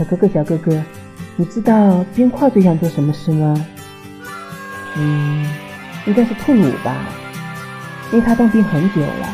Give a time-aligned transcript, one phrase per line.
[0.00, 0.82] 小哥哥，小哥哥，
[1.36, 3.66] 你知道冰块最想做什么事吗？
[4.96, 5.46] 嗯，
[6.06, 6.96] 应该是吐乳吧，
[8.10, 9.29] 因为他冻冰很久了。